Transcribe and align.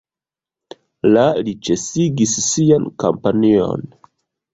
La 1.17 1.25
li 1.47 1.53
ĉesigis 1.67 2.33
sian 2.45 2.89
kampanjon. 3.05 3.85